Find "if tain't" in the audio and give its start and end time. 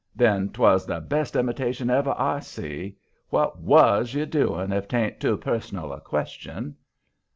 4.71-5.19